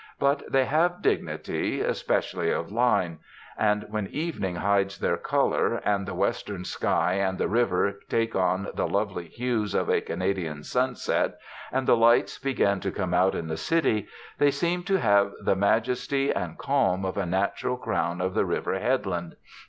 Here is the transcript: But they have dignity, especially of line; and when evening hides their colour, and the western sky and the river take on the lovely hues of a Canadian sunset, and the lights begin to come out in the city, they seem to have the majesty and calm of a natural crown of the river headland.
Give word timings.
But 0.17 0.51
they 0.51 0.65
have 0.65 1.03
dignity, 1.03 1.79
especially 1.79 2.49
of 2.49 2.71
line; 2.71 3.19
and 3.55 3.85
when 3.87 4.07
evening 4.07 4.55
hides 4.55 4.97
their 4.97 5.15
colour, 5.15 5.75
and 5.85 6.07
the 6.07 6.15
western 6.15 6.65
sky 6.65 7.13
and 7.19 7.37
the 7.37 7.47
river 7.47 7.99
take 8.09 8.35
on 8.35 8.69
the 8.73 8.87
lovely 8.87 9.27
hues 9.27 9.75
of 9.75 9.91
a 9.91 10.01
Canadian 10.01 10.63
sunset, 10.63 11.37
and 11.71 11.87
the 11.87 11.95
lights 11.95 12.39
begin 12.39 12.79
to 12.79 12.89
come 12.91 13.13
out 13.13 13.35
in 13.35 13.47
the 13.47 13.57
city, 13.57 14.07
they 14.39 14.49
seem 14.49 14.81
to 14.85 14.95
have 14.99 15.33
the 15.39 15.55
majesty 15.55 16.33
and 16.33 16.57
calm 16.57 17.05
of 17.05 17.15
a 17.15 17.27
natural 17.27 17.77
crown 17.77 18.21
of 18.21 18.33
the 18.33 18.43
river 18.43 18.79
headland. 18.79 19.35